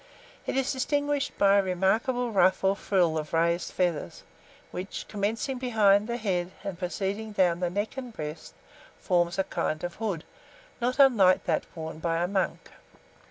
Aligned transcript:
It 0.47 0.57
is 0.57 0.71
distinguished 0.73 1.37
by 1.37 1.59
a 1.59 1.61
remarkable 1.61 2.31
ruff 2.31 2.63
or 2.63 2.75
frill 2.75 3.19
of 3.19 3.33
raised 3.33 3.71
feathers, 3.71 4.23
which, 4.71 5.07
commencing 5.07 5.59
behind 5.59 6.07
the 6.07 6.17
head 6.17 6.49
and 6.63 6.79
proceeding 6.79 7.33
down 7.33 7.59
the 7.59 7.69
neck 7.69 7.97
and 7.97 8.11
breast, 8.11 8.55
forms 8.97 9.37
a 9.37 9.43
kind 9.43 9.83
of 9.83 9.93
hood, 9.97 10.23
not 10.81 10.97
unlike 10.97 11.43
that 11.43 11.65
worn 11.75 11.99
by 11.99 12.17
a 12.23 12.27
monk. 12.27 12.71